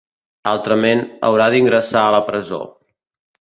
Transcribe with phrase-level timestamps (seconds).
[0.51, 2.61] Altrament, haurà d’ingressar a la presó.